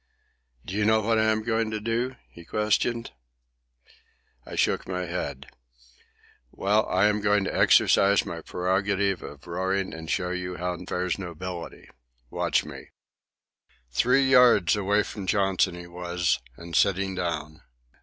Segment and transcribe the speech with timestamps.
[0.65, 3.11] "Do you know what I am going to do?" he questioned.
[4.47, 5.45] I shook my head.
[6.49, 11.19] "Well, I am going to exercise my prerogative of roaring and show you how fares
[11.19, 11.87] nobility.
[12.31, 12.89] Watch me."
[13.91, 17.61] Three yards away from Johnson he was, and sitting down.